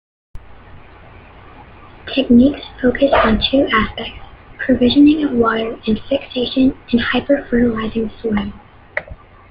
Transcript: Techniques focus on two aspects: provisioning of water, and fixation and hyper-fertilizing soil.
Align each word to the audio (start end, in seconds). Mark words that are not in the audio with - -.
Techniques 2.11 2.57
focus 2.81 3.11
on 3.13 3.39
two 3.51 3.67
aspects: 3.71 4.19
provisioning 4.57 5.23
of 5.23 5.31
water, 5.33 5.79
and 5.85 5.99
fixation 6.09 6.75
and 6.91 6.99
hyper-fertilizing 6.99 8.09
soil. 8.19 8.51